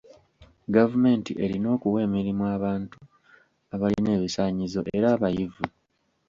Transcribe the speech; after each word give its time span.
Gavumenti 0.75 1.31
erina 1.43 1.67
okuwa 1.75 1.99
emirimu 2.07 2.43
abantu 2.55 2.97
abalina 3.73 4.09
ebisaanyizo 4.17 4.81
era 4.97 5.07
abayivu. 5.15 5.63